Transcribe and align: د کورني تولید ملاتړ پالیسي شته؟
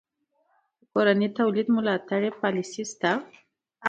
د 0.77 0.81
کورني 0.91 1.27
تولید 1.37 1.67
ملاتړ 1.75 2.21
پالیسي 2.41 2.83
شته؟ 2.91 3.11